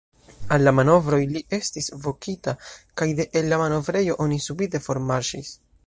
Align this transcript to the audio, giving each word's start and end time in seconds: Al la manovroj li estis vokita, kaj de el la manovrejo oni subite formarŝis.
Al 0.53 0.63
la 0.67 0.71
manovroj 0.77 1.19
li 1.33 1.43
estis 1.57 1.91
vokita, 2.07 2.55
kaj 3.03 3.09
de 3.21 3.29
el 3.43 3.51
la 3.53 3.61
manovrejo 3.65 4.21
oni 4.27 4.45
subite 4.49 4.87
formarŝis. 4.89 5.55